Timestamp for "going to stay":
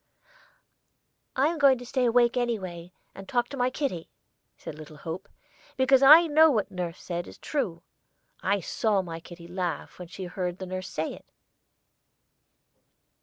1.59-2.05